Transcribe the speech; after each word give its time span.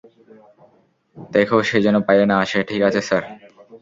দেখো 1.31 1.57
সে 1.63 1.77
যেন 1.85 1.95
বাইরে 1.99 2.25
না 2.25 2.35
আসে,- 2.43 2.59
ঠিক 2.69 2.81
আছে 2.87 3.01
স্যার। 3.07 3.23